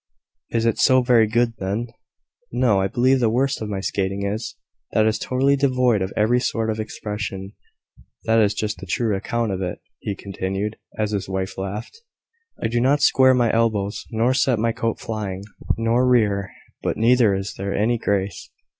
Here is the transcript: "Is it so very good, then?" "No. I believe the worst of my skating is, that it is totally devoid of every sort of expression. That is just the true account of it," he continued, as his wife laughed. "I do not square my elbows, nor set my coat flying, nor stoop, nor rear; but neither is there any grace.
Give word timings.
"Is 0.49 0.65
it 0.65 0.79
so 0.79 1.03
very 1.03 1.27
good, 1.27 1.57
then?" 1.59 1.89
"No. 2.51 2.81
I 2.81 2.87
believe 2.87 3.19
the 3.19 3.29
worst 3.29 3.61
of 3.61 3.69
my 3.69 3.81
skating 3.81 4.25
is, 4.25 4.55
that 4.93 5.05
it 5.05 5.09
is 5.09 5.19
totally 5.19 5.55
devoid 5.55 6.01
of 6.01 6.11
every 6.17 6.39
sort 6.39 6.71
of 6.71 6.79
expression. 6.79 7.53
That 8.23 8.39
is 8.39 8.55
just 8.55 8.79
the 8.79 8.87
true 8.87 9.15
account 9.15 9.51
of 9.51 9.61
it," 9.61 9.79
he 9.99 10.15
continued, 10.15 10.79
as 10.97 11.11
his 11.11 11.29
wife 11.29 11.55
laughed. 11.55 12.01
"I 12.59 12.67
do 12.67 12.81
not 12.81 13.03
square 13.03 13.35
my 13.35 13.53
elbows, 13.53 14.07
nor 14.09 14.33
set 14.33 14.57
my 14.57 14.71
coat 14.71 14.99
flying, 14.99 15.43
nor 15.77 15.77
stoop, 15.77 15.77
nor 15.77 16.07
rear; 16.09 16.51
but 16.81 16.97
neither 16.97 17.35
is 17.35 17.53
there 17.53 17.75
any 17.75 17.99
grace. 17.99 18.49